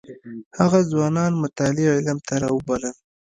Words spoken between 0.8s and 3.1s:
ځوانان مطالعې او علم ته راوبلل.